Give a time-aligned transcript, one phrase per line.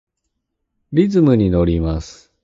[0.93, 2.33] リズムにのります。